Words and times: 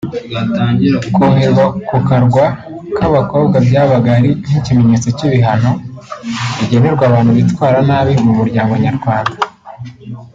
Koherwa 1.15 1.65
ku 1.87 1.97
Karwa 2.07 2.45
k’Abakobwa 2.95 3.55
byabaga 3.67 4.09
ari 4.17 4.29
nk’ikimenyetso 4.47 5.07
cy’ibihano 5.17 5.69
bigenerwa 6.57 7.03
abantu 7.09 7.31
bitwara 7.37 7.77
nabi 7.89 8.13
mu 8.23 8.31
muryango 8.39 8.73
nyarwanda 8.85 9.35